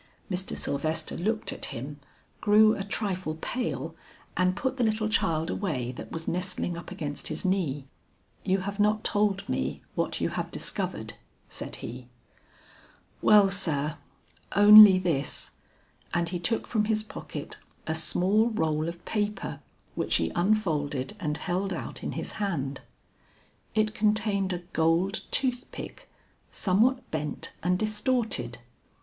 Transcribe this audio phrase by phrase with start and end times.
[0.31, 0.57] Mr.
[0.57, 1.99] Sylvester looked at him,
[2.39, 3.95] grew a trifle pale,
[4.35, 7.85] and put the little child away that was nestling up against his knee.
[8.43, 11.13] "You have not told me what you have discovered,"
[11.47, 12.07] said he.
[13.21, 13.97] "Well, sir,
[14.55, 15.51] only this."
[16.15, 19.59] And he took from his pocket a small roll of paper
[19.93, 22.81] which he unfolded and held out in his hand.
[23.75, 26.09] It contained a gold tooth pick
[26.49, 28.57] somewhat bent and distorted.